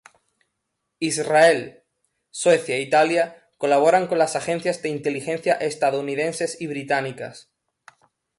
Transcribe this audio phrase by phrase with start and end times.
[1.11, 1.59] Israel,
[2.39, 3.23] Suecia e Italia
[3.59, 7.51] colaboran con las agencias de inteligencia estadounidenses y británicas.